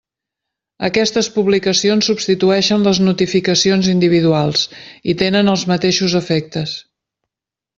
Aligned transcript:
Aquestes 0.87 1.27
publicacions 1.35 2.09
substitueixen 2.11 2.87
les 2.89 3.01
notificacions 3.09 3.91
individuals 3.93 4.65
i 5.15 5.19
tenen 5.23 5.53
els 5.55 5.67
mateixos 5.75 6.17
efectes. 6.23 6.75